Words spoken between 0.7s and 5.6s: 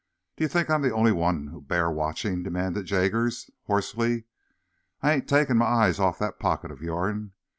the only one'll bear watching?" demanded Jaggers, hoarsely. "I ain't taken